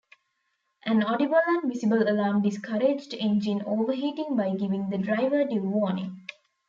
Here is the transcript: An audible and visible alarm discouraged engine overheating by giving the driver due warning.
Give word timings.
An 0.83 1.03
audible 1.03 1.37
and 1.45 1.71
visible 1.71 2.01
alarm 2.01 2.41
discouraged 2.41 3.13
engine 3.13 3.61
overheating 3.67 4.35
by 4.35 4.55
giving 4.55 4.89
the 4.89 4.97
driver 4.97 5.45
due 5.45 5.61
warning. 5.61 6.25